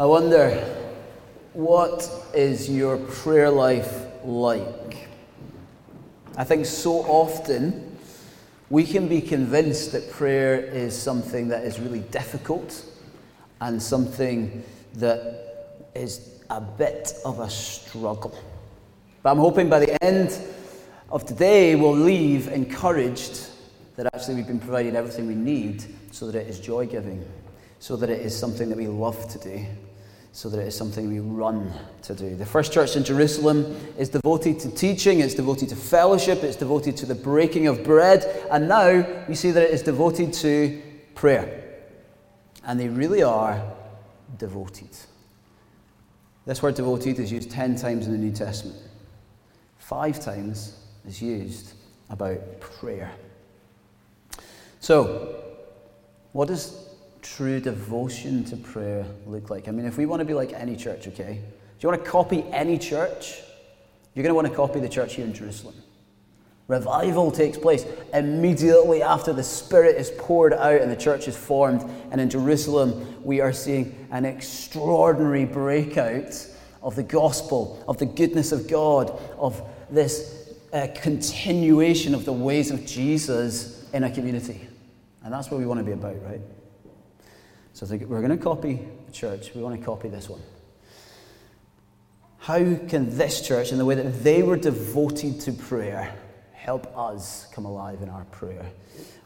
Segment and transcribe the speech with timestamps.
[0.00, 0.52] I wonder,
[1.52, 5.08] what is your prayer life like?
[6.38, 7.98] I think so often
[8.70, 12.82] we can be convinced that prayer is something that is really difficult
[13.60, 18.34] and something that is a bit of a struggle.
[19.22, 20.40] But I'm hoping by the end
[21.12, 23.48] of today we'll leave encouraged
[23.96, 27.22] that actually we've been provided everything we need so that it is joy giving,
[27.80, 29.66] so that it is something that we love to do
[30.32, 31.72] so that it is something we run
[32.02, 32.36] to do.
[32.36, 36.96] The first church in Jerusalem is devoted to teaching, it's devoted to fellowship, it's devoted
[36.98, 40.80] to the breaking of bread, and now we see that it is devoted to
[41.14, 41.80] prayer.
[42.64, 43.60] And they really are
[44.38, 44.90] devoted.
[46.46, 48.78] This word devoted is used 10 times in the New Testament.
[49.78, 51.72] Five times is used
[52.08, 53.10] about prayer.
[54.78, 55.42] So,
[56.32, 56.89] what does
[57.22, 59.68] true devotion to prayer look like?
[59.68, 61.34] I mean, if we want to be like any church, okay?
[61.34, 63.40] Do you want to copy any church?
[64.14, 65.74] You're going to want to copy the church here in Jerusalem.
[66.68, 71.82] Revival takes place immediately after the Spirit is poured out and the church is formed.
[72.12, 76.46] And in Jerusalem, we are seeing an extraordinary breakout
[76.82, 82.70] of the gospel, of the goodness of God, of this uh, continuation of the ways
[82.70, 84.68] of Jesus in a community.
[85.24, 86.40] And that's what we want to be about, right?
[87.72, 89.54] So we're going to copy the church.
[89.54, 90.40] We want to copy this one.
[92.38, 96.14] How can this church, in the way that they were devoted to prayer,
[96.52, 98.66] help us come alive in our prayer?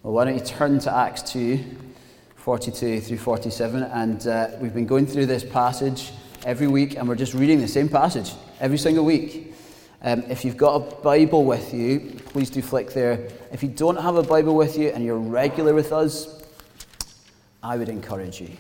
[0.03, 1.65] Well, why don't you turn to Acts 2,
[2.37, 3.85] 42 through 47.
[3.85, 6.13] And uh, we've been going through this passage
[6.45, 9.55] every week, and we're just reading the same passage every single week.
[10.03, 13.31] Um, if you've got a Bible with you, please do flick there.
[13.51, 16.44] If you don't have a Bible with you and you're regular with us,
[17.65, 18.51] I would encourage you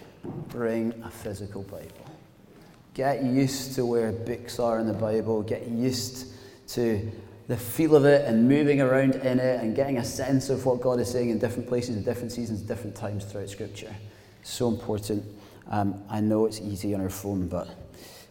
[0.48, 2.10] bring a physical Bible.
[2.94, 5.42] Get used to where books are in the Bible.
[5.42, 6.32] Get used
[6.68, 7.12] to
[7.46, 10.80] the feel of it and moving around in it and getting a sense of what
[10.80, 13.94] God is saying in different places, in different seasons, different times throughout Scripture.
[14.42, 15.22] So important.
[15.70, 17.68] Um, I know it's easy on our phone, but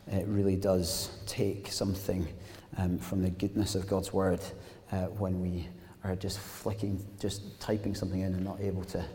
[0.08, 2.28] it really does take something
[2.78, 4.40] um, from the goodness of God's Word
[4.92, 5.68] uh, when we
[6.04, 9.06] are just flicking, just typing something in and not able to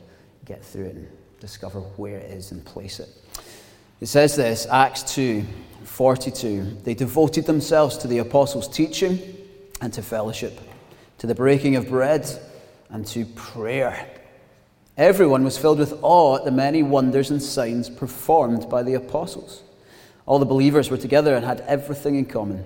[0.44, 0.97] get through it
[1.41, 3.09] discover where it is and place it.
[4.00, 5.44] It says this, Acts 2
[5.84, 6.78] 42.
[6.84, 9.19] They devoted themselves to the apostles' teaching
[9.81, 10.59] and to fellowship,
[11.19, 12.28] to the breaking of bread
[12.91, 14.09] and to prayer.
[14.97, 19.62] Everyone was filled with awe at the many wonders and signs performed by the apostles.
[20.27, 22.65] All the believers were together and had everything in common.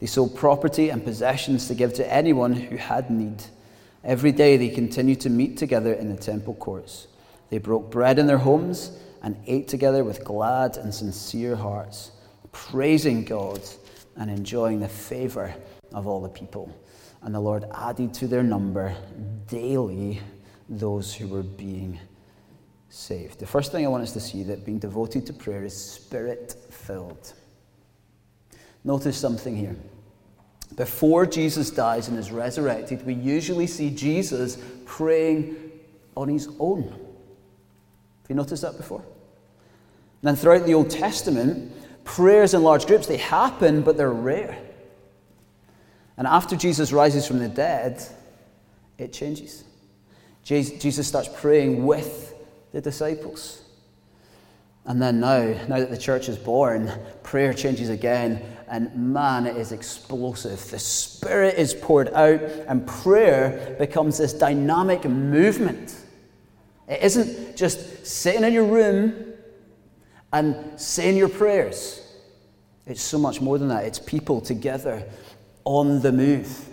[0.00, 3.42] They sold property and possessions to give to anyone who had need.
[4.02, 7.06] Every day they continued to meet together in the temple courts.
[7.50, 12.12] They broke bread in their homes and ate together with glad and sincere hearts,
[12.52, 13.60] praising God
[14.16, 15.54] and enjoying the favor
[15.92, 16.74] of all the people.
[17.22, 18.94] And the Lord added to their number
[19.48, 20.20] daily
[20.68, 21.98] those who were being
[22.88, 23.40] saved.
[23.40, 26.54] The first thing I want us to see that being devoted to prayer is spirit
[26.70, 27.34] filled.
[28.84, 29.76] Notice something here.
[30.76, 34.56] Before Jesus dies and is resurrected, we usually see Jesus
[34.86, 35.56] praying
[36.16, 36.94] on his own
[38.30, 39.00] you noticed that before?
[39.00, 41.72] And then throughout the Old Testament,
[42.04, 44.56] prayers in large groups, they happen, but they're rare.
[46.16, 48.02] And after Jesus rises from the dead,
[48.98, 49.64] it changes.
[50.44, 52.34] Jesus starts praying with
[52.72, 53.62] the disciples.
[54.84, 56.90] And then now, now that the church is born,
[57.22, 60.70] prayer changes again, and man, it is explosive.
[60.70, 65.99] The Spirit is poured out, and prayer becomes this dynamic movement
[66.90, 69.14] it isn't just sitting in your room
[70.32, 72.04] and saying your prayers.
[72.84, 73.84] It's so much more than that.
[73.84, 75.04] It's people together
[75.64, 76.68] on the move,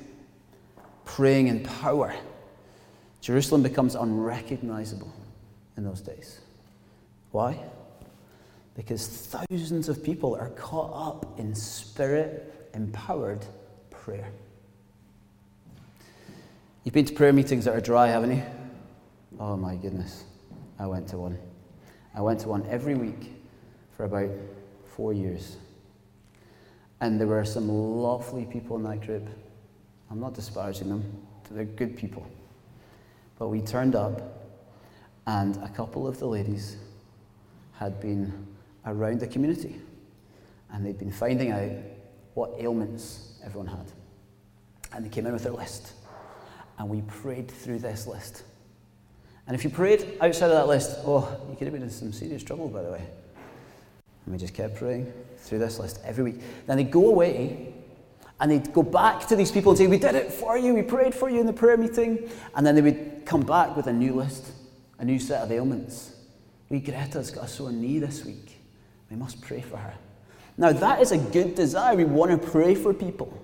[1.06, 2.16] praying in power.
[3.22, 5.14] Jerusalem becomes unrecognizable
[5.76, 6.40] in those days.
[7.32, 7.60] Why?
[8.76, 13.46] Because thousands of people are caught up in spirit empowered
[13.92, 14.30] prayer.
[16.84, 18.44] You've been to prayer meetings that are dry, haven't you?
[19.40, 20.24] Oh my goodness.
[20.80, 21.38] I went to one.
[22.16, 23.34] I went to one every week
[23.96, 24.32] for about
[24.96, 25.58] four years.
[27.02, 29.28] And there were some lovely people in that group.
[30.10, 31.04] I'm not disparaging them,
[31.52, 32.26] they're good people.
[33.38, 34.22] But we turned up,
[35.28, 36.78] and a couple of the ladies
[37.74, 38.48] had been
[38.86, 39.80] around the community,
[40.72, 41.72] and they'd been finding out
[42.34, 43.92] what ailments everyone had.
[44.94, 45.94] And they came in with their list,
[46.80, 48.44] and we prayed through this list.
[49.48, 52.12] And if you prayed outside of that list, oh, you could have been in some
[52.12, 53.02] serious trouble, by the way.
[54.26, 56.42] And we just kept praying through this list every week.
[56.66, 57.74] Then they'd go away
[58.40, 60.82] and they'd go back to these people and say, We did it for you, we
[60.82, 62.30] prayed for you in the prayer meeting.
[62.56, 64.52] And then they would come back with a new list,
[65.00, 66.14] a new set of ailments.
[66.70, 68.60] We Greta's got a sore knee this week.
[69.10, 69.94] We must pray for her.
[70.58, 71.96] Now, that is a good desire.
[71.96, 73.42] We want to pray for people.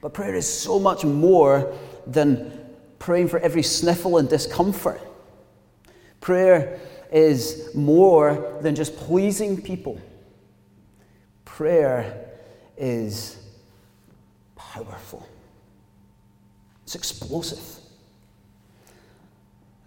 [0.00, 1.72] But prayer is so much more
[2.06, 2.60] than
[3.00, 5.00] praying for every sniffle and discomfort.
[6.22, 6.78] Prayer
[7.12, 10.00] is more than just pleasing people.
[11.44, 12.30] Prayer
[12.78, 13.36] is
[14.56, 15.28] powerful,
[16.84, 17.60] it's explosive.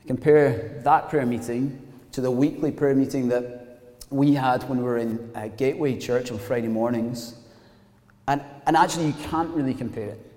[0.04, 4.84] I compare that prayer meeting to the weekly prayer meeting that we had when we
[4.84, 7.36] were in uh, Gateway Church on Friday mornings.
[8.28, 10.32] And, and actually, you can't really compare it.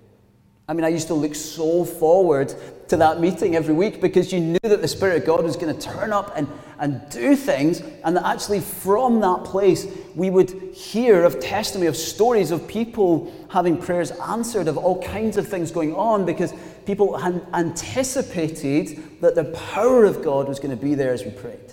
[0.69, 2.55] I mean, I used to look so forward
[2.89, 5.77] to that meeting every week because you knew that the Spirit of God was going
[5.77, 6.49] to turn up and,
[6.79, 11.97] and do things, and that actually from that place we would hear of testimony, of
[11.97, 16.53] stories of people having prayers answered, of all kinds of things going on because
[16.87, 21.31] people had anticipated that the power of God was going to be there as we
[21.31, 21.73] prayed.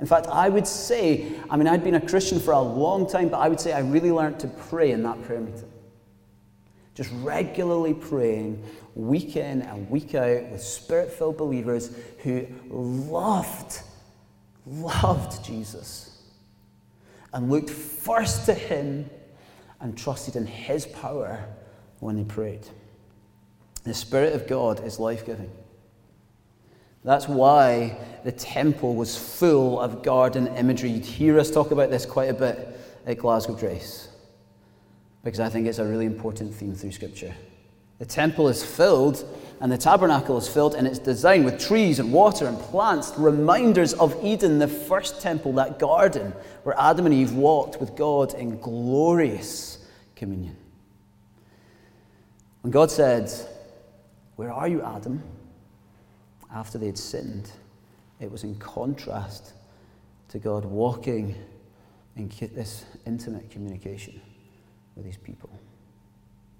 [0.00, 3.28] In fact, I would say, I mean, I'd been a Christian for a long time,
[3.28, 5.70] but I would say I really learned to pray in that prayer meeting.
[6.94, 8.62] Just regularly praying
[8.94, 11.90] week in and week out with spirit filled believers
[12.22, 13.80] who loved,
[14.64, 16.22] loved Jesus
[17.32, 19.10] and looked first to Him
[19.80, 21.44] and trusted in His power
[21.98, 22.66] when they prayed.
[23.82, 25.50] The Spirit of God is life giving.
[27.02, 30.90] That's why the temple was full of garden imagery.
[30.90, 34.08] You'd hear us talk about this quite a bit at Glasgow Grace
[35.24, 37.34] because I think it's a really important theme through Scripture.
[37.98, 39.24] The temple is filled
[39.60, 43.94] and the tabernacle is filled in its design with trees and water and plants, reminders
[43.94, 46.32] of Eden, the first temple, that garden
[46.64, 49.78] where Adam and Eve walked with God in glorious
[50.16, 50.56] communion.
[52.60, 53.32] When God said,
[54.36, 55.22] Where are you, Adam?
[56.54, 57.50] after they had sinned,
[58.20, 59.54] it was in contrast
[60.28, 61.34] to God walking
[62.16, 64.20] in this intimate communication
[64.96, 65.50] with these people.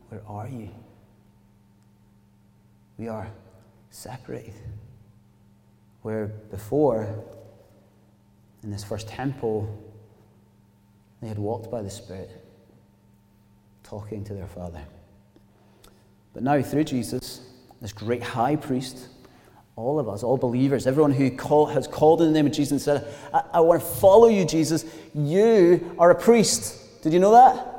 [0.08, 0.70] Where are you?
[2.98, 3.28] We are
[3.90, 4.54] separated.
[6.02, 7.24] Where before,
[8.62, 9.68] in this first temple,
[11.20, 12.30] they had walked by the Spirit,
[13.82, 14.82] talking to their Father.
[16.34, 17.40] But now, through Jesus,
[17.80, 19.08] this great high priest,
[19.76, 22.72] all of us, all believers, everyone who call, has called in the name of Jesus
[22.72, 24.84] and said, I, I want to follow you, Jesus,
[25.14, 27.02] you are a priest.
[27.02, 27.73] Did you know that?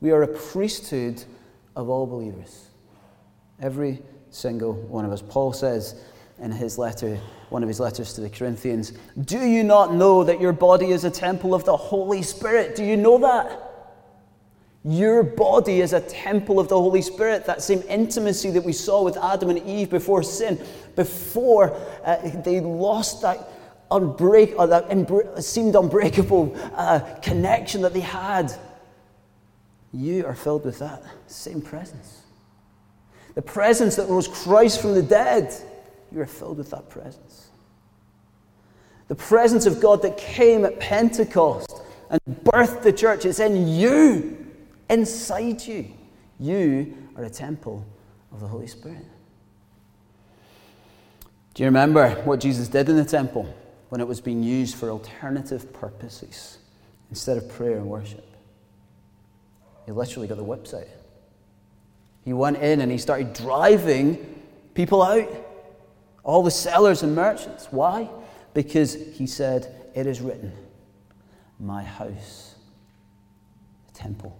[0.00, 1.22] We are a priesthood
[1.74, 2.68] of all believers.
[3.60, 5.22] Every single one of us.
[5.22, 6.00] Paul says
[6.40, 7.18] in his letter,
[7.48, 8.92] one of his letters to the Corinthians,
[9.24, 12.76] Do you not know that your body is a temple of the Holy Spirit?
[12.76, 13.64] Do you know that?
[14.84, 17.44] Your body is a temple of the Holy Spirit.
[17.46, 22.60] That same intimacy that we saw with Adam and Eve before sin, before uh, they
[22.60, 23.50] lost that
[23.90, 28.54] unbreak or that imbra- seemed unbreakable uh, connection that they had
[29.92, 32.22] you are filled with that same presence.
[33.34, 35.54] The presence that rose Christ from the dead,
[36.12, 37.48] you are filled with that presence.
[39.08, 44.46] The presence of God that came at Pentecost and birthed the church is in you,
[44.90, 45.86] inside you.
[46.38, 47.86] You are a temple
[48.32, 49.04] of the Holy Spirit.
[51.54, 53.52] Do you remember what Jesus did in the temple
[53.88, 56.58] when it was being used for alternative purposes
[57.10, 58.27] instead of prayer and worship?
[59.88, 60.86] He literally got the whips out.
[62.22, 64.18] He went in and he started driving
[64.74, 65.26] people out,
[66.22, 67.68] all the sellers and merchants.
[67.70, 68.10] Why?
[68.52, 70.52] Because he said, It is written,
[71.58, 72.56] My house,
[73.86, 74.38] the temple,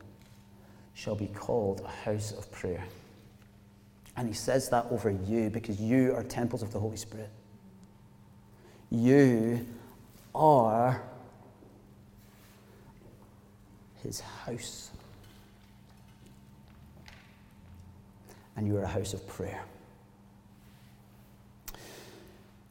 [0.93, 2.85] shall be called a house of prayer.
[4.19, 7.31] And he says that over you because you are temples of the Holy Spirit.
[8.91, 9.67] You
[10.35, 11.01] are
[14.03, 14.91] his house.
[18.59, 19.63] And you are a house of prayer.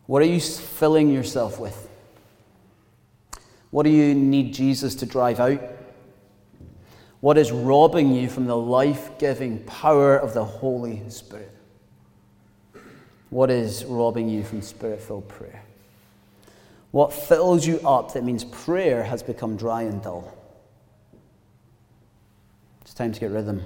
[0.05, 1.87] What are you filling yourself with?
[3.71, 5.61] What do you need Jesus to drive out?
[7.21, 11.55] What is robbing you from the life giving power of the Holy Spirit?
[13.29, 15.63] What is robbing you from spirit filled prayer?
[16.91, 20.37] What fills you up that means prayer has become dry and dull?
[22.81, 23.63] It's time to get rid of them.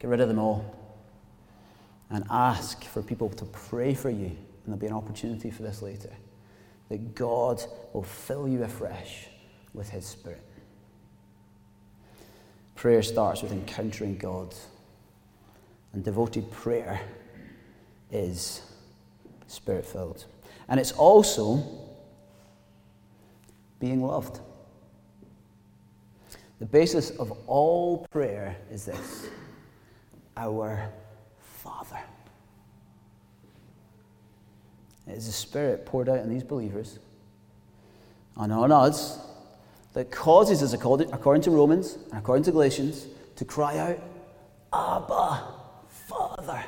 [0.00, 0.79] Get rid of them all
[2.10, 4.26] and ask for people to pray for you.
[4.26, 4.36] And
[4.66, 6.10] there'll be an opportunity for this later.
[6.88, 7.62] That God
[7.92, 9.28] will fill you afresh
[9.72, 10.44] with His Spirit.
[12.74, 14.54] Prayer starts with encountering God,
[15.92, 17.00] and devoted prayer
[18.10, 18.62] is
[19.46, 20.24] spirit filled.
[20.68, 21.62] And it's also
[23.80, 24.40] being loved.
[26.58, 29.28] The basis of all prayer is this
[30.36, 30.90] Our
[31.62, 31.98] Father.
[35.06, 36.98] It is the Spirit poured out on these believers
[38.36, 39.18] and on us
[39.92, 43.98] that causes us, according to Romans and according to Galatians, to cry out,
[44.72, 45.48] Abba,
[45.88, 46.64] Father.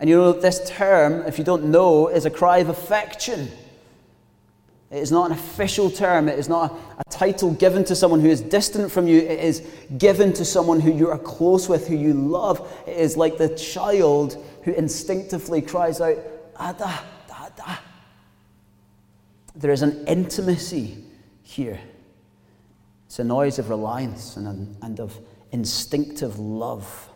[0.00, 3.50] And you know, this term, if you don't know, is a cry of affection.
[4.90, 6.28] It is not an official term.
[6.28, 9.18] It is not a title given to someone who is distant from you.
[9.18, 9.60] It is
[9.98, 12.66] given to someone who you are close with, who you love.
[12.86, 16.16] It is like the child who instinctively cries out,
[16.60, 17.78] Ada, Dada.
[19.54, 21.04] There is an intimacy
[21.42, 21.78] here.
[23.06, 25.18] It's a noise of reliance and, and of
[25.52, 27.10] instinctive love.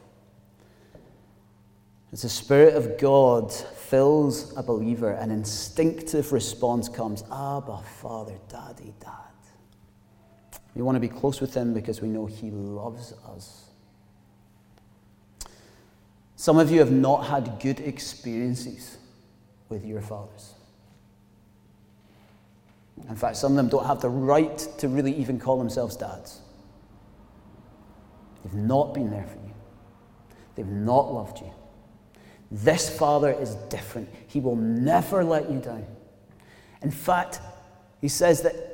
[2.13, 8.95] As the Spirit of God fills a believer, an instinctive response comes Abba, Father, Daddy,
[9.01, 9.36] Dad.
[10.77, 13.71] We want to be close with Him because we know He loves us.
[16.37, 18.99] Some of you have not had good experiences
[19.71, 20.53] with your fathers.
[23.09, 26.41] In fact, some of them don't have the right to really even call themselves dads.
[28.45, 29.55] They've not been there for you,
[30.57, 31.53] they've not loved you.
[32.51, 34.09] This Father is different.
[34.29, 35.87] He will never let you down.
[36.83, 37.41] In fact,
[38.01, 38.66] he says that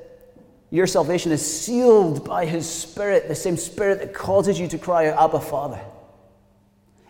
[0.72, 5.08] your salvation is sealed by his Spirit, the same Spirit that causes you to cry
[5.08, 5.80] out, Abba, Father.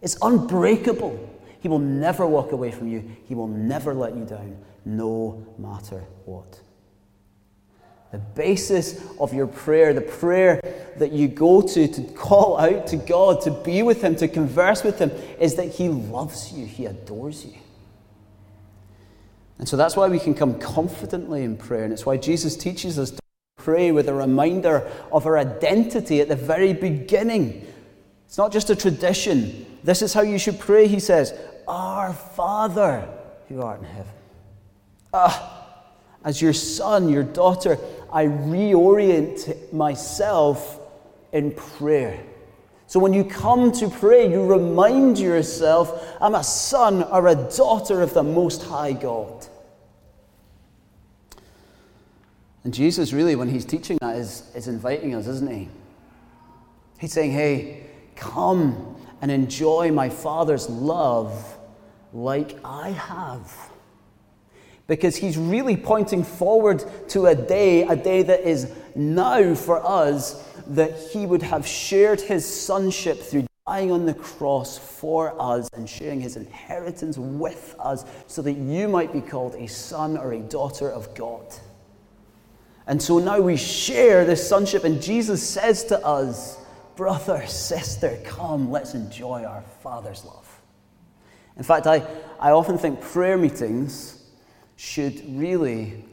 [0.02, 1.31] It's unbreakable.
[1.61, 6.00] He will never walk away from you, he will never let you down, no matter
[6.25, 6.61] what.
[8.11, 10.61] The basis of your prayer, the prayer
[10.99, 14.83] that you go to to call out to God, to be with Him, to converse
[14.83, 17.54] with Him, is that He loves you, He adores you.
[19.59, 21.85] And so that's why we can come confidently in prayer.
[21.85, 23.12] And it's why Jesus teaches us
[23.62, 27.66] pray with a reminder of our identity at the very beginning.
[28.26, 29.66] It's not just a tradition.
[29.85, 31.35] This is how you should pray, he says
[31.69, 33.09] Our Father
[33.49, 34.12] who art in heaven.
[35.12, 35.66] Ah,
[36.25, 37.78] as your son, your daughter,
[38.12, 40.81] I reorient myself
[41.33, 42.23] in prayer.
[42.87, 48.02] So when you come to pray, you remind yourself, I'm a son or a daughter
[48.02, 49.47] of the Most High God.
[52.64, 55.69] And Jesus, really, when he's teaching that, is, is inviting us, isn't he?
[56.99, 61.59] He's saying, hey, come and enjoy my Father's love
[62.12, 63.71] like I have
[64.87, 70.47] because he's really pointing forward to a day, a day that is now for us,
[70.66, 75.88] that he would have shared his sonship through dying on the cross for us and
[75.88, 80.40] sharing his inheritance with us so that you might be called a son or a
[80.40, 81.47] daughter of God.
[82.92, 86.58] And so now we share this sonship, and Jesus says to us,
[86.94, 90.61] Brother, sister, come, let's enjoy our Father's love.
[91.56, 92.06] In fact, I,
[92.38, 94.22] I often think prayer meetings
[94.76, 96.04] should really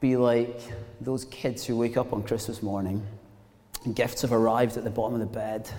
[0.00, 0.60] be like
[1.00, 3.02] those kids who wake up on Christmas morning
[3.86, 5.70] and gifts have arrived at the bottom of the bed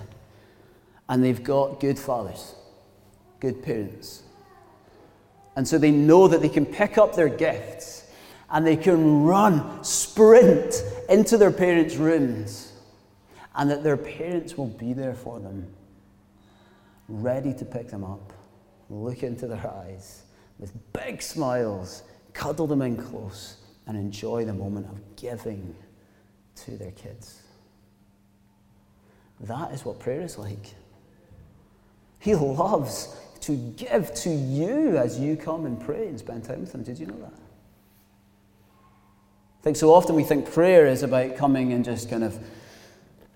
[1.08, 2.56] and they've got good fathers,
[3.38, 4.24] good parents.
[5.54, 8.05] And so they know that they can pick up their gifts
[8.50, 12.72] and they can run, sprint into their parents' rooms,
[13.54, 15.66] and that their parents will be there for them,
[17.08, 18.32] ready to pick them up,
[18.90, 20.22] look into their eyes,
[20.58, 25.74] with big smiles, cuddle them in close, and enjoy the moment of giving
[26.54, 27.42] to their kids.
[29.40, 30.74] That is what prayer is like.
[32.18, 36.74] He loves to give to you as you come and pray and spend time with
[36.74, 36.82] Him.
[36.82, 37.45] Did you know that?
[39.66, 42.38] Think so often we think prayer is about coming and just kind of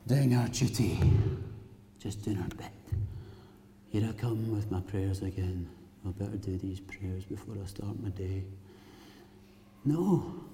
[0.06, 0.96] doing our duty,
[1.98, 2.70] just doing our bit.
[3.88, 5.68] Here I come with my prayers again.
[6.06, 8.44] I better do these prayers before I start my day.
[9.84, 10.44] No.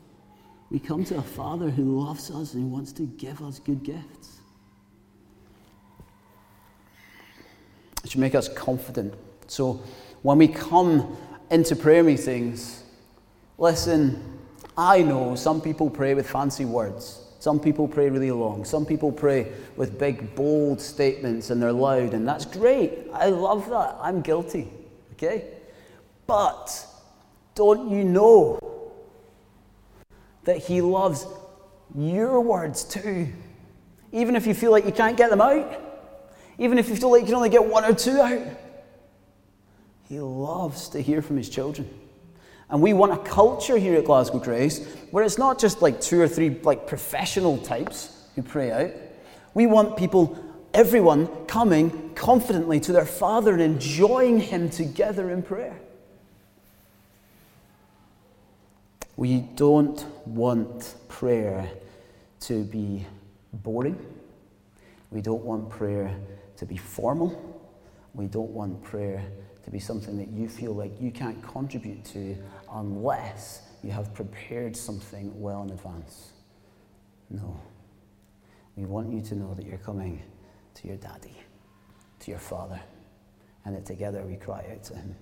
[0.70, 4.38] We come to a Father who loves us and wants to give us good gifts.
[8.02, 9.12] It should make us confident.
[9.46, 9.82] So
[10.22, 11.18] when we come
[11.50, 12.82] into prayer meetings,
[13.58, 14.35] listen,
[14.78, 17.22] I know some people pray with fancy words.
[17.38, 18.64] Some people pray really long.
[18.64, 23.08] Some people pray with big, bold statements and they're loud, and that's great.
[23.12, 23.96] I love that.
[24.00, 24.68] I'm guilty.
[25.12, 25.44] Okay?
[26.26, 26.86] But
[27.54, 28.58] don't you know
[30.44, 31.26] that He loves
[31.94, 33.28] your words too.
[34.12, 35.82] Even if you feel like you can't get them out,
[36.58, 38.42] even if you feel like you can only get one or two out.
[40.08, 41.88] He loves to hear from his children.
[42.68, 46.20] And we want a culture here at Glasgow Grace where it's not just like two
[46.20, 48.90] or three like professional types who pray out.
[49.54, 50.36] We want people,
[50.74, 55.78] everyone, coming confidently to their Father and enjoying Him together in prayer.
[59.16, 61.70] We don't want prayer
[62.40, 63.06] to be
[63.52, 63.98] boring.
[65.10, 66.14] We don't want prayer
[66.56, 67.62] to be formal.
[68.12, 69.24] We don't want prayer
[69.66, 72.36] to be something that you feel like you can't contribute to
[72.72, 76.30] unless you have prepared something well in advance.
[77.30, 77.60] No.
[78.76, 80.22] We want you to know that you're coming
[80.74, 81.36] to your daddy,
[82.20, 82.80] to your father,
[83.64, 85.16] and that together we cry out to him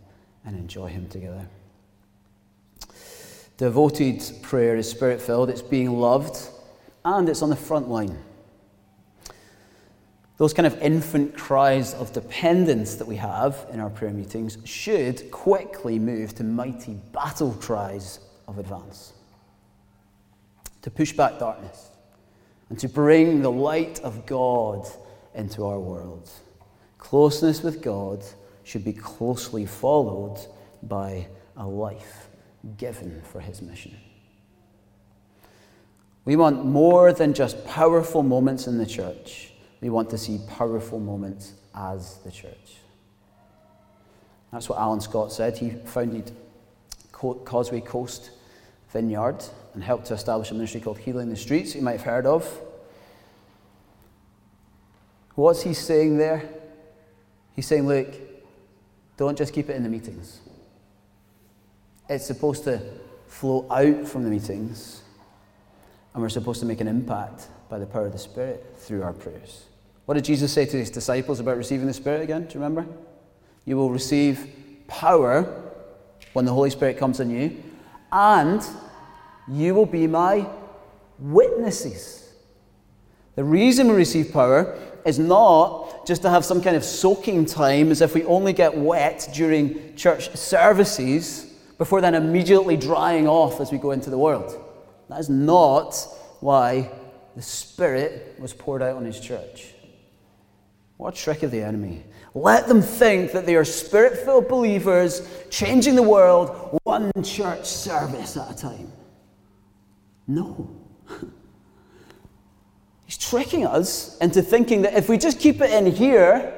[0.45, 1.49] and enjoy him together.
[3.57, 6.37] Devoted prayer is spirit filled, it's being loved,
[7.03, 8.19] and it's on the front line.
[10.37, 15.31] Those kind of infant cries of dependence that we have in our prayer meetings should
[15.31, 19.12] quickly move to mighty battle cries of advance.
[20.83, 21.91] To push back darkness
[22.69, 24.88] and to bring the light of God
[25.35, 26.29] into our world.
[26.99, 28.25] Closeness with God
[28.64, 30.38] should be closely followed
[30.83, 32.29] by a life
[32.76, 33.97] given for his mission.
[36.25, 39.54] We want more than just powerful moments in the church.
[39.85, 42.79] We want to see powerful moments as the church.
[44.50, 45.59] That's what Alan Scott said.
[45.59, 46.33] He founded
[47.12, 48.31] Causeway Coast
[48.88, 52.25] Vineyard and helped to establish a ministry called Healing the Streets, you might have heard
[52.25, 52.50] of.
[55.35, 56.49] What's he saying there?
[57.55, 58.09] He's saying, look,
[59.19, 60.41] don't just keep it in the meetings.
[62.09, 62.81] It's supposed to
[63.26, 65.03] flow out from the meetings,
[66.14, 69.12] and we're supposed to make an impact by the power of the Spirit through our
[69.12, 69.64] prayers.
[70.07, 72.43] What did Jesus say to his disciples about receiving the Spirit again?
[72.43, 72.87] Do you remember?
[73.64, 74.49] You will receive
[74.87, 75.73] power
[76.35, 77.62] when the Holy Spirit comes on you,
[78.12, 78.62] and
[79.49, 80.47] you will be my
[81.19, 82.33] witnesses.
[83.37, 87.90] The reason we receive power is not just to have some kind of soaking time
[87.90, 93.73] as if we only get wet during church services before then immediately drying off as
[93.73, 94.62] we go into the world.
[95.09, 95.95] That is not
[96.40, 96.90] why
[97.37, 99.74] the Spirit was poured out on His church.
[100.96, 102.04] What a trick of the enemy.
[102.35, 108.37] Let them think that they are spirit filled believers changing the world one church service
[108.37, 108.92] at a time.
[110.26, 110.70] No.
[113.07, 116.52] He's tricking us into thinking that if we just keep it in here,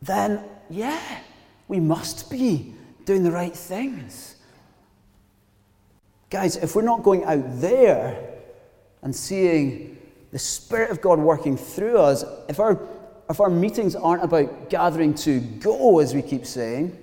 [0.00, 1.20] then yeah,
[1.68, 4.36] we must be doing the right things.
[6.30, 8.40] Guys, if we're not going out there
[9.02, 9.98] and seeing
[10.32, 12.80] the Spirit of God working through us, if our,
[13.28, 16.98] if our meetings aren't about gathering to go, as we keep saying,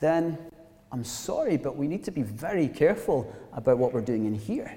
[0.00, 0.38] then
[0.90, 4.74] I'm sorry, but we need to be very careful about what we're doing in here.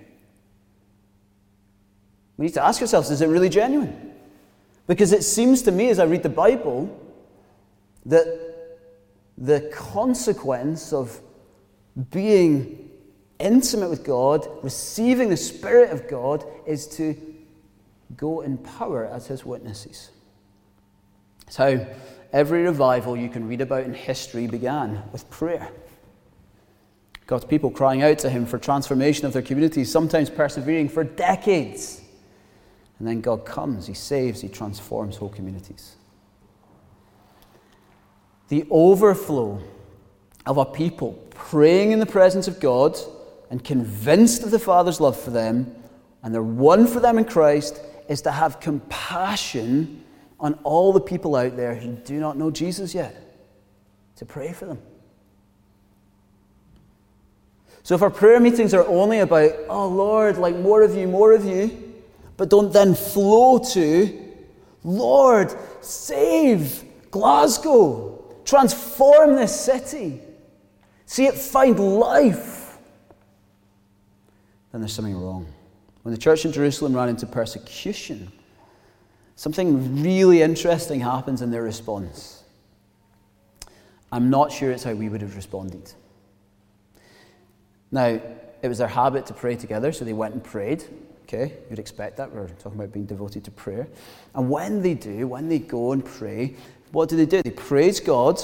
[2.37, 4.13] We need to ask ourselves is it really genuine?
[4.85, 7.01] Because it seems to me, as I read the Bible,
[8.05, 8.27] that
[9.37, 11.19] the consequence of
[12.11, 12.91] being
[13.39, 17.15] intimate with God, receiving the Spirit of God, is to
[18.15, 20.11] go in power as His witnesses.
[21.55, 21.85] How
[22.33, 25.69] every revival you can read about in history began with prayer.
[27.27, 32.01] God's people crying out to Him for transformation of their communities, sometimes persevering for decades.
[32.99, 35.95] And then God comes, He saves, He transforms whole communities.
[38.49, 39.59] The overflow
[40.45, 42.97] of a people praying in the presence of God
[43.49, 45.75] and convinced of the Father's love for them,
[46.21, 50.03] and they're one for them in Christ, is to have compassion
[50.39, 53.37] on all the people out there who do not know Jesus yet,
[54.17, 54.79] to pray for them.
[57.83, 61.33] So if our prayer meetings are only about, oh Lord, like more of you, more
[61.33, 61.93] of you,
[62.35, 64.33] but don't then flow to,
[64.83, 70.19] Lord, save Glasgow, transform this city,
[71.05, 72.77] see it find life,
[74.71, 75.47] then there's something wrong.
[76.05, 78.31] When the church in Jerusalem ran into persecution,
[79.35, 82.43] something really interesting happens in their response.
[84.11, 85.91] I'm not sure it's how we would have responded.
[87.89, 88.21] Now,
[88.61, 90.83] it was their habit to pray together, so they went and prayed.
[91.23, 92.31] Okay, you'd expect that.
[92.31, 93.87] We're talking about being devoted to prayer.
[94.35, 96.55] And when they do, when they go and pray,
[96.91, 97.41] what do they do?
[97.41, 98.39] They praise God,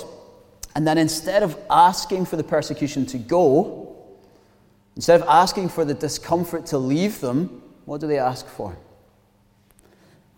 [0.73, 3.80] and then instead of asking for the persecution to go,
[4.95, 8.77] Instead of asking for the discomfort to leave them, what do they ask for?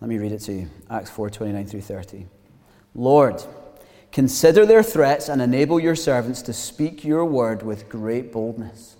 [0.00, 2.26] Let me read it to you Acts 4 29 through 30.
[2.94, 3.42] Lord,
[4.12, 8.96] consider their threats and enable your servants to speak your word with great boldness.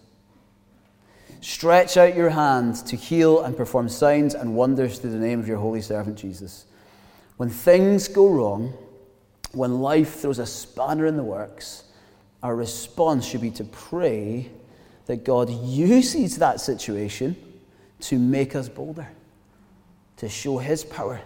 [1.41, 5.47] Stretch out your hand to heal and perform signs and wonders through the name of
[5.47, 6.65] your holy servant Jesus.
[7.37, 8.73] When things go wrong,
[9.53, 11.85] when life throws a spanner in the works,
[12.43, 14.51] our response should be to pray
[15.07, 17.37] that God uses that situation
[18.01, 19.09] to make us bolder,
[20.17, 21.21] to show His power,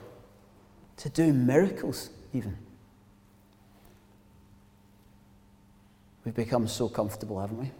[0.99, 2.57] to do miracles, even.
[6.25, 7.71] We've become so comfortable, haven't we?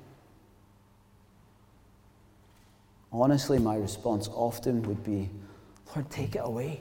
[3.13, 5.31] Honestly, my response often would be,
[5.95, 6.81] Lord, take it away.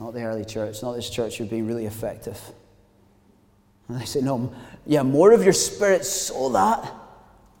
[0.00, 2.40] Not the early church, not this church are being really effective.
[3.88, 4.52] And I say, No,
[4.86, 7.01] yeah, more of your spirit so that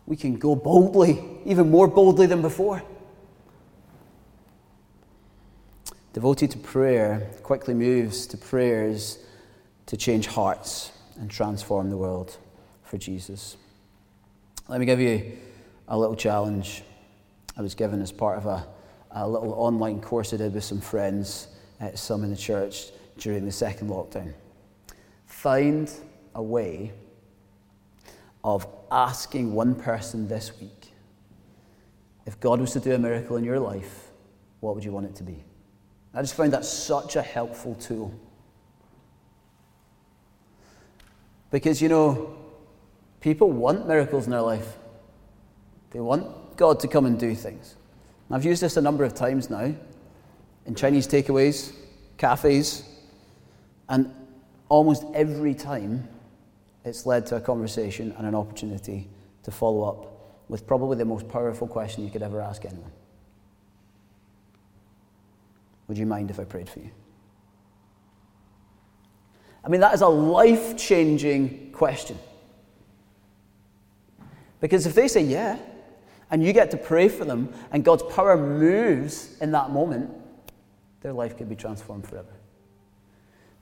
[0.06, 2.82] we can go boldly, even more boldly than before.
[6.12, 9.18] Devoted to prayer quickly moves to prayers
[9.86, 12.36] to change hearts and transform the world
[12.82, 13.56] for Jesus.
[14.68, 15.38] Let me give you
[15.88, 16.82] a little challenge
[17.56, 18.66] I was given as part of a,
[19.10, 21.48] a little online course I did with some friends,
[21.80, 24.32] uh, some in the church, during the second lockdown.
[25.26, 25.90] Find
[26.34, 26.92] a way
[28.44, 30.92] of asking one person this week
[32.26, 34.10] if God was to do a miracle in your life,
[34.60, 35.42] what would you want it to be?
[36.14, 38.14] I just found that such a helpful tool.
[41.50, 42.36] Because, you know,
[43.20, 44.76] people want miracles in their life,
[45.90, 47.74] they want God to come and do things.
[48.28, 49.74] And I've used this a number of times now
[50.64, 51.72] in Chinese takeaways,
[52.18, 52.84] cafes,
[53.88, 54.14] and
[54.68, 56.08] almost every time
[56.84, 59.08] it's led to a conversation and an opportunity
[59.44, 60.12] to follow up
[60.48, 62.92] with probably the most powerful question you could ever ask anyone.
[65.88, 66.90] Would you mind if I prayed for you?
[69.64, 72.18] I mean, that is a life changing question.
[74.60, 75.58] Because if they say yeah,
[76.30, 80.10] and you get to pray for them, and God's power moves in that moment,
[81.02, 82.32] their life could be transformed forever.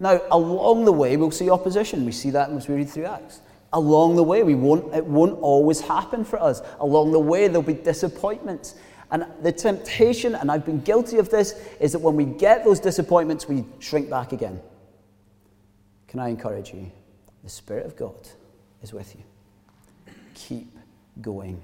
[0.00, 2.06] Now, along the way, we'll see opposition.
[2.06, 3.42] We see that as we read through Acts.
[3.74, 6.62] Along the way, we won't, it won't always happen for us.
[6.80, 8.76] Along the way, there'll be disappointments.
[9.12, 12.80] And the temptation, and I've been guilty of this, is that when we get those
[12.80, 14.60] disappointments, we shrink back again.
[16.08, 16.90] Can I encourage you?
[17.44, 18.28] The Spirit of God
[18.82, 20.14] is with you.
[20.34, 20.76] Keep
[21.20, 21.60] going.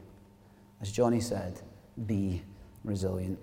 [0.82, 1.58] As Johnny said,
[2.06, 2.42] be
[2.84, 3.38] resilient.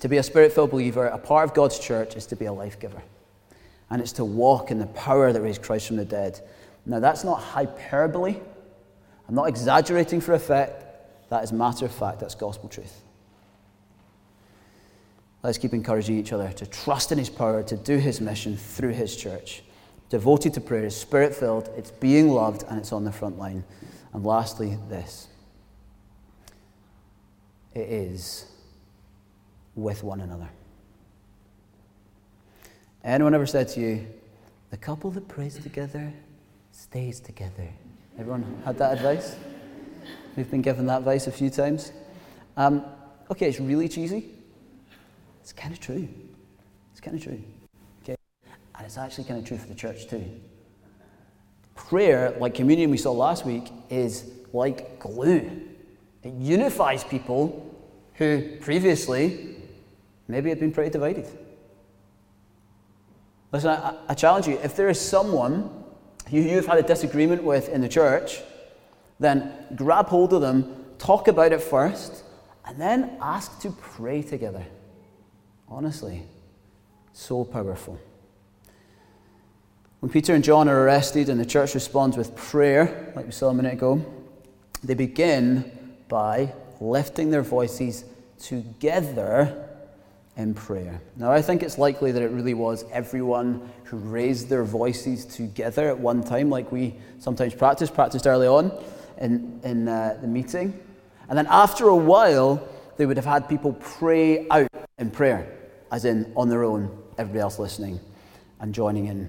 [0.00, 2.52] To be a spirit filled believer, a part of God's church is to be a
[2.52, 3.02] life giver
[3.90, 6.40] and it's to walk in the power that raised Christ from the dead.
[6.84, 8.36] Now, that's not hyperbole.
[9.28, 10.84] I'm not exaggerating for effect.
[11.30, 12.20] That is matter of fact.
[12.20, 13.02] That's gospel truth.
[15.42, 18.92] Let's keep encouraging each other to trust in His power, to do His mission through
[18.92, 19.62] His church.
[20.08, 23.64] Devoted to prayer, spirit filled, it's being loved, and it's on the front line.
[24.12, 25.28] And lastly, this
[27.74, 28.46] it is
[29.74, 30.48] with one another.
[33.06, 34.04] Anyone ever said to you,
[34.70, 36.12] the couple that prays together
[36.72, 37.68] stays together?
[38.18, 39.36] Everyone had that advice?
[40.36, 41.92] We've been given that advice a few times.
[42.56, 42.84] Um,
[43.30, 44.30] okay, it's really cheesy.
[45.40, 46.08] It's kind of true.
[46.90, 47.40] It's kind of true.
[48.02, 48.16] Okay?
[48.74, 50.24] And it's actually kind of true for the church too.
[51.76, 55.48] Prayer, like communion we saw last week, is like glue.
[56.24, 57.72] It unifies people
[58.14, 59.58] who previously
[60.26, 61.28] maybe had been pretty divided.
[63.52, 65.70] Listen, I, I challenge you if there is someone
[66.30, 68.42] who you've had a disagreement with in the church,
[69.20, 72.24] then grab hold of them, talk about it first,
[72.64, 74.66] and then ask to pray together.
[75.68, 76.24] Honestly,
[77.12, 77.98] so powerful.
[80.00, 83.48] When Peter and John are arrested and the church responds with prayer, like we saw
[83.48, 84.04] a minute ago,
[84.84, 88.04] they begin by lifting their voices
[88.38, 89.65] together
[90.36, 91.00] in prayer.
[91.16, 95.88] Now, I think it's likely that it really was everyone who raised their voices together
[95.88, 98.70] at one time, like we sometimes practice, practiced early on
[99.18, 100.78] in, in uh, the meeting.
[101.28, 102.68] And then after a while,
[102.98, 104.68] they would have had people pray out
[104.98, 105.50] in prayer,
[105.90, 107.98] as in on their own, everybody else listening
[108.60, 109.28] and joining in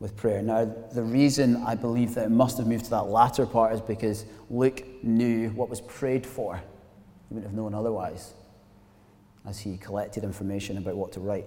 [0.00, 0.42] with prayer.
[0.42, 3.80] Now, the reason I believe that it must have moved to that latter part is
[3.80, 6.56] because Luke knew what was prayed for.
[6.56, 8.34] He wouldn't have known otherwise
[9.46, 11.46] as he collected information about what to write.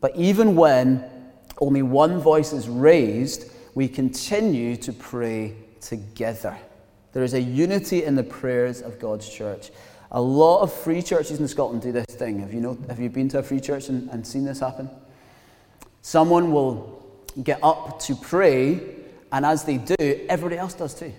[0.00, 1.04] But even when
[1.60, 6.56] only one voice is raised, we continue to pray together.
[7.12, 9.70] There is a unity in the prayers of God's church.
[10.12, 12.40] A lot of free churches in Scotland do this thing.
[12.40, 14.90] Have you, know, have you been to a free church and, and seen this happen?
[16.02, 17.04] Someone will
[17.42, 18.80] get up to pray,
[19.32, 21.12] and as they do, everybody else does too.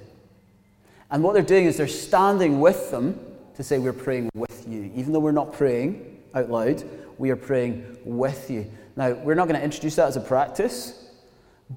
[1.10, 3.20] And what they're doing is they're standing with them
[3.56, 4.92] to say, We're praying with you.
[4.96, 6.84] Even though we're not praying out loud,
[7.18, 8.70] we are praying with you.
[8.96, 11.12] Now, we're not going to introduce that as a practice,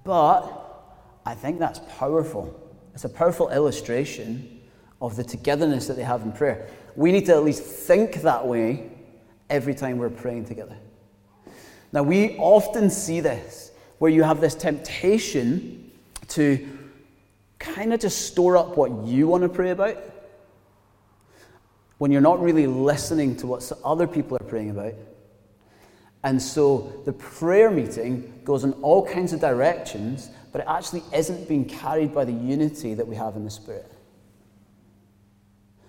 [0.04, 2.60] but I think that's powerful.
[2.94, 4.60] It's a powerful illustration
[5.00, 6.68] of the togetherness that they have in prayer.
[6.96, 8.90] We need to at least think that way
[9.50, 10.76] every time we're praying together.
[11.92, 15.90] Now, we often see this where you have this temptation
[16.28, 16.66] to
[17.58, 19.96] kind of just store up what you want to pray about
[21.98, 24.94] when you're not really listening to what other people are praying about.
[26.22, 31.48] And so the prayer meeting goes in all kinds of directions but it actually isn't
[31.48, 33.90] being carried by the unity that we have in the Spirit.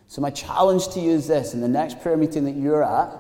[0.08, 3.16] So, my challenge to you is this in the next prayer meeting that you're at,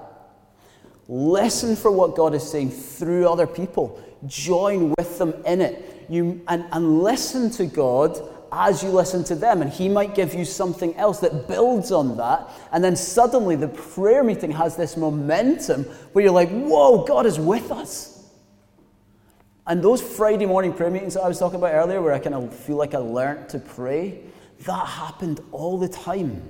[1.07, 4.03] listen for what God is saying through other people.
[4.25, 6.07] Join with them in it.
[6.09, 8.19] You, and, and listen to God
[8.51, 9.61] as you listen to them.
[9.61, 12.49] And He might give you something else that builds on that.
[12.71, 17.39] And then suddenly the prayer meeting has this momentum where you're like, whoa, God is
[17.39, 18.15] with us.
[19.67, 22.35] And those Friday morning prayer meetings that I was talking about earlier, where I kind
[22.35, 24.21] of feel like I learned to pray,
[24.65, 26.41] that happened all the time.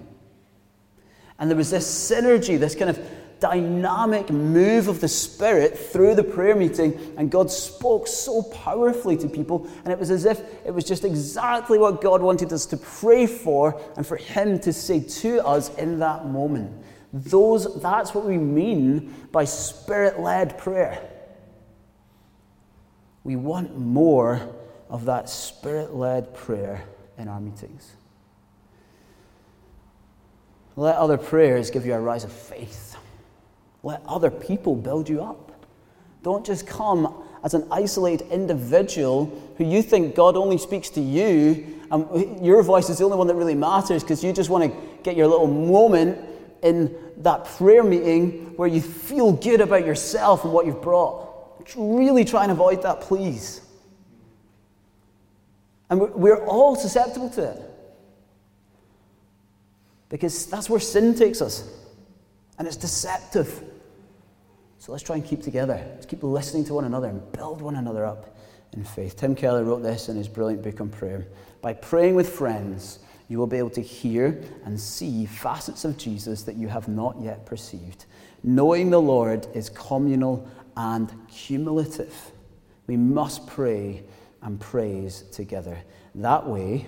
[1.40, 3.00] And there was this synergy, this kind of
[3.48, 9.30] dynamic move of the Spirit through the prayer meeting, and God spoke so powerfully to
[9.30, 12.78] people, and it was as if it was just exactly what God wanted us to
[12.78, 16.72] pray for and for Him to say to us in that moment.
[17.14, 21.08] Those, that's what we mean by spirit led prayer.
[23.24, 24.56] We want more
[24.90, 26.84] of that spirit led prayer
[27.18, 27.92] in our meetings.
[30.76, 32.95] Let other prayers give you a rise of faith.
[33.86, 35.64] Let other people build you up.
[36.24, 39.26] Don't just come as an isolated individual
[39.60, 43.28] who you think God only speaks to you, and your voice is the only one
[43.28, 46.18] that really matters because you just want to get your little moment
[46.64, 51.64] in that prayer meeting where you feel good about yourself and what you've brought.
[51.76, 53.62] Really try and avoid that, please.
[55.92, 57.62] And we're all susceptible to it.
[60.10, 61.72] Because that's where sin takes us.
[62.58, 63.62] And it's deceptive.
[64.86, 65.84] So let's try and keep together.
[65.96, 68.38] Let's keep listening to one another and build one another up
[68.74, 69.16] in faith.
[69.16, 71.26] Tim Keller wrote this in his brilliant book on prayer.
[71.64, 76.44] By praying with friends, you will be able to hear and see facets of Jesus
[76.44, 78.06] that you have not yet perceived.
[78.44, 82.14] Knowing the Lord is communal and cumulative.
[82.86, 84.04] We must pray
[84.44, 85.80] and praise together.
[86.14, 86.86] That way,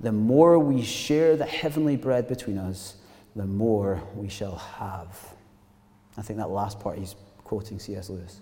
[0.00, 2.96] the more we share the heavenly bread between us,
[3.36, 5.16] the more we shall have.
[6.16, 7.14] I think that last part he's
[7.46, 8.10] quoting C.S.
[8.10, 8.40] Lewis.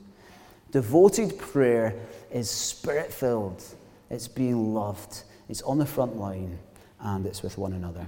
[0.71, 1.95] Devoted prayer
[2.33, 3.63] is spirit filled,
[4.11, 6.59] it's being loved, it's on the front line,
[7.01, 8.07] and it's with one another.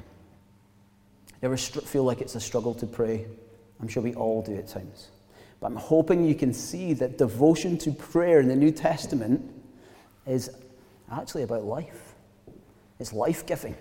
[1.43, 3.27] You ever feel like it's a struggle to pray?
[3.79, 5.09] I'm sure we all do at times.
[5.61, 9.43] But I'm hoping you can see that devotion to prayer in the New Testament
[10.27, 10.51] is
[11.13, 12.15] actually about life.
[12.99, 13.77] It's life giving.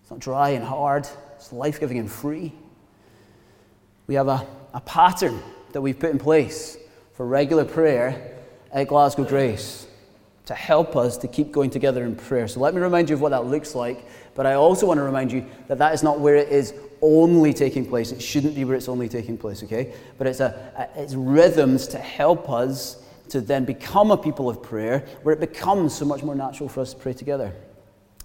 [0.00, 2.52] It's not dry and hard, it's life giving and free.
[4.06, 5.40] We have a, a pattern
[5.72, 6.76] that we've put in place
[7.14, 8.36] for regular prayer
[8.72, 9.86] at Glasgow Grace
[10.46, 12.48] to help us to keep going together in prayer.
[12.48, 14.04] So let me remind you of what that looks like,
[14.34, 17.52] but I also want to remind you that that is not where it is only
[17.52, 18.10] taking place.
[18.12, 19.92] It shouldn't be where it's only taking place, okay?
[20.18, 24.62] But it's, a, a, it's rhythms to help us to then become a people of
[24.62, 27.54] prayer where it becomes so much more natural for us to pray together.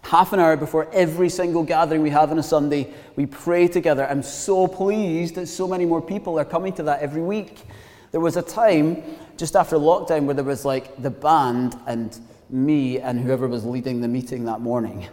[0.06, 4.06] Half an hour before every single gathering we have on a Sunday, we pray together.
[4.08, 7.63] I'm so pleased that so many more people are coming to that every week.
[8.12, 9.02] There was a time
[9.36, 12.15] just after lockdown where there was like the band and
[12.52, 15.08] me and whoever was leading the meeting that morning.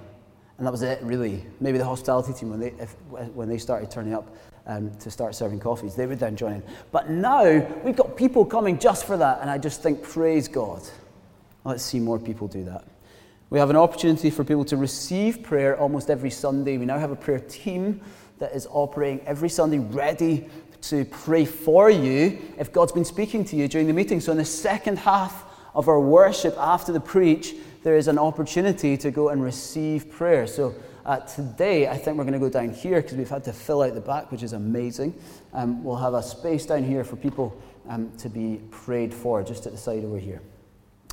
[0.59, 1.43] And that was it, really.
[1.59, 2.95] Maybe the hospitality team, when they, if,
[3.35, 6.63] when they started turning up um, to start serving coffees, they would then join in.
[6.91, 10.83] But now we've got people coming just for that, and I just think, praise God.
[11.65, 12.85] Let's see more people do that.
[13.53, 16.79] We have an opportunity for people to receive prayer almost every Sunday.
[16.79, 18.01] We now have a prayer team
[18.39, 20.49] that is operating every Sunday ready
[20.81, 24.23] to pray for you if God's been speaking to you during the meeting.
[24.23, 28.97] So, in the second half of our worship after the preach, there is an opportunity
[28.97, 30.47] to go and receive prayer.
[30.47, 33.53] So, uh, today, I think we're going to go down here because we've had to
[33.53, 35.15] fill out the back, which is amazing.
[35.53, 37.55] Um, we'll have a space down here for people
[37.87, 40.41] um, to be prayed for, just at the side over here.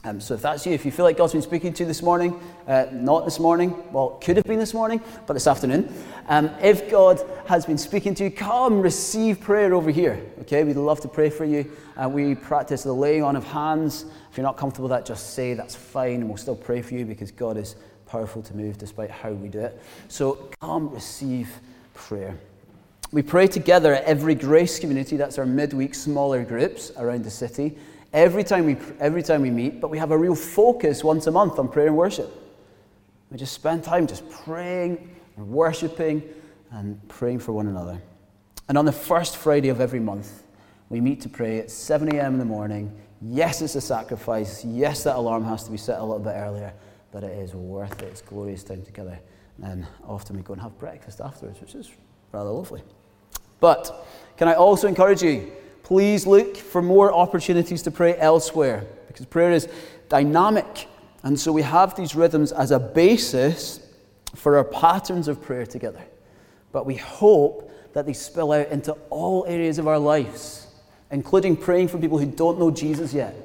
[0.06, 2.02] Um, so if that's you, if you feel like God's been speaking to you this
[2.02, 5.94] morning, uh, not this morning, well, could have been this morning, but this afternoon.
[6.30, 10.26] Um, if God has been speaking to you, come receive prayer over here.
[10.42, 11.70] Okay, we'd love to pray for you.
[11.98, 14.06] Uh, we practice the laying on of hands.
[14.32, 16.94] If you're not comfortable with that, just say that's fine, and we'll still pray for
[16.94, 19.82] you because God is powerful to move despite how we do it.
[20.08, 21.50] So come receive
[21.94, 22.38] prayer.
[23.12, 25.18] We pray together at every grace community.
[25.18, 27.76] That's our midweek smaller groups around the city
[28.14, 31.32] every time we, every time we meet, but we have a real focus once a
[31.32, 32.30] month on prayer and worship.
[33.32, 36.24] We just spend time just praying and worshiping
[36.72, 38.02] and praying for one another.
[38.68, 40.44] And on the first Friday of every month,
[40.90, 42.34] we meet to pray at 7 a.m.
[42.34, 42.92] in the morning.
[43.22, 44.66] Yes, it's a sacrifice.
[44.66, 46.74] Yes, that alarm has to be set a little bit earlier,
[47.12, 48.06] but it is worth it.
[48.06, 49.20] It's glorious time together.
[49.62, 51.92] And often we go and have breakfast afterwards, which is
[52.32, 52.82] rather lovely.
[53.60, 55.52] But can I also encourage you
[55.90, 59.68] Please look for more opportunities to pray elsewhere because prayer is
[60.08, 60.88] dynamic.
[61.24, 63.80] And so we have these rhythms as a basis
[64.36, 66.04] for our patterns of prayer together.
[66.72, 70.68] But we hope that they spill out into all areas of our lives,
[71.10, 73.36] including praying for people who don't know Jesus yet,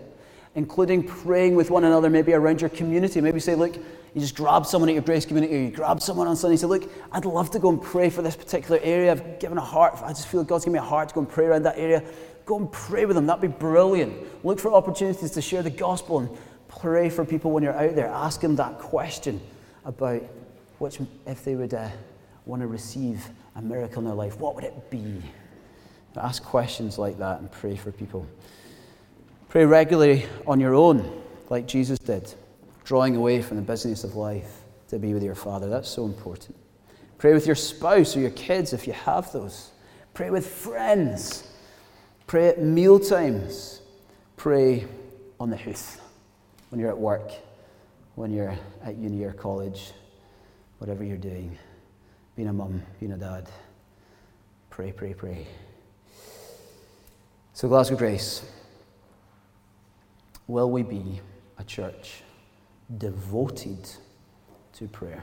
[0.54, 3.22] including praying with one another, maybe around your community.
[3.22, 3.74] Maybe say, look,
[4.14, 6.60] you just grab someone at your grace community, or you grab someone on Sunday and
[6.60, 9.10] say, Look, I'd love to go and pray for this particular area.
[9.10, 11.28] I've given a heart, I just feel God's given me a heart to go and
[11.28, 12.04] pray around that area.
[12.46, 13.26] Go and pray with them.
[13.26, 14.44] That'd be brilliant.
[14.44, 16.28] Look for opportunities to share the gospel and
[16.68, 18.08] pray for people when you're out there.
[18.08, 19.40] Ask them that question
[19.84, 20.22] about
[20.78, 21.88] which, if they would uh,
[22.46, 23.26] want to receive
[23.56, 25.22] a miracle in their life, what would it be?
[26.16, 28.26] Ask questions like that and pray for people.
[29.48, 32.32] Pray regularly on your own, like Jesus did,
[32.84, 35.68] drawing away from the business of life to be with your Father.
[35.68, 36.56] That's so important.
[37.18, 39.70] Pray with your spouse or your kids if you have those.
[40.12, 41.48] Pray with friends.
[42.26, 43.80] Pray at meal times.
[44.36, 44.86] Pray
[45.38, 46.00] on the hoof
[46.70, 47.32] when you're at work,
[48.14, 49.92] when you're at uni or college,
[50.78, 51.56] whatever you're doing.
[52.36, 53.48] Being a mum, being a dad.
[54.70, 55.46] Pray, pray, pray.
[57.52, 58.44] So, Glasgow Grace,
[60.48, 61.20] will we be
[61.58, 62.22] a church
[62.98, 63.88] devoted
[64.72, 65.22] to prayer?